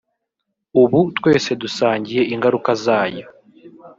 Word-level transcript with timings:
ubu 0.81 0.99
twese 1.17 1.49
dusangiye 1.61 2.21
ingaruka 2.33 2.71
zayo 2.83 3.25